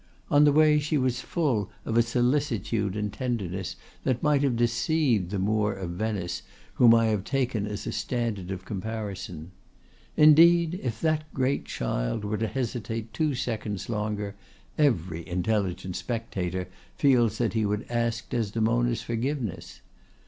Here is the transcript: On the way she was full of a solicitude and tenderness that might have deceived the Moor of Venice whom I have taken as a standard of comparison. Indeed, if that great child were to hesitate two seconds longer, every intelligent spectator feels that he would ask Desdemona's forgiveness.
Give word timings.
On 0.31 0.45
the 0.45 0.51
way 0.51 0.79
she 0.79 0.97
was 0.97 1.21
full 1.21 1.69
of 1.85 1.95
a 1.95 2.01
solicitude 2.01 2.95
and 2.95 3.13
tenderness 3.13 3.75
that 4.03 4.23
might 4.23 4.41
have 4.41 4.55
deceived 4.55 5.29
the 5.29 5.37
Moor 5.37 5.73
of 5.73 5.91
Venice 5.91 6.41
whom 6.73 6.95
I 6.95 7.05
have 7.09 7.23
taken 7.23 7.67
as 7.67 7.85
a 7.85 7.91
standard 7.91 8.49
of 8.49 8.65
comparison. 8.65 9.51
Indeed, 10.17 10.79
if 10.81 10.99
that 11.01 11.31
great 11.35 11.65
child 11.65 12.25
were 12.25 12.37
to 12.39 12.47
hesitate 12.47 13.13
two 13.13 13.35
seconds 13.35 13.89
longer, 13.89 14.33
every 14.75 15.23
intelligent 15.29 15.95
spectator 15.95 16.67
feels 16.95 17.37
that 17.37 17.53
he 17.53 17.63
would 17.63 17.85
ask 17.87 18.27
Desdemona's 18.31 19.03
forgiveness. 19.03 19.81